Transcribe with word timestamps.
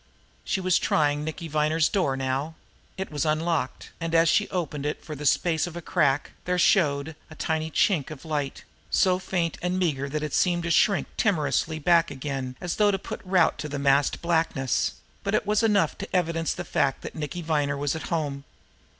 She 0.43 0.59
was 0.59 0.79
trying 0.79 1.23
Nicky 1.23 1.47
Viner's 1.47 1.87
door 1.87 2.17
now. 2.17 2.55
It 2.97 3.11
was 3.11 3.23
unlocked, 3.23 3.91
and 3.99 4.15
as 4.15 4.29
she 4.29 4.49
opened 4.49 4.83
it 4.83 5.05
for 5.05 5.13
the 5.13 5.27
space 5.27 5.67
of 5.67 5.75
a 5.77 5.81
crack, 5.83 6.31
there 6.45 6.57
showed 6.57 7.15
a 7.29 7.35
tiny 7.35 7.69
chink 7.69 8.09
of 8.09 8.25
light, 8.25 8.63
so 8.89 9.19
faint 9.19 9.59
and 9.61 9.77
meager 9.77 10.09
that 10.09 10.23
it 10.23 10.33
seemed 10.33 10.63
to 10.63 10.71
shrink 10.71 11.05
timorously 11.17 11.77
back 11.77 12.09
again 12.09 12.55
as 12.59 12.77
though 12.77 12.91
put 12.97 13.19
to 13.21 13.27
rout 13.29 13.61
by 13.61 13.69
the 13.69 13.77
massed 13.77 14.23
blackness 14.23 14.93
but 15.23 15.35
it 15.35 15.45
was 15.45 15.61
enough 15.61 15.95
to 15.99 16.15
evidence 16.15 16.55
the 16.55 16.65
fact 16.65 17.03
that 17.03 17.13
Nicky 17.13 17.43
Viner 17.43 17.77
was 17.77 17.95
at 17.95 18.09
home. 18.09 18.43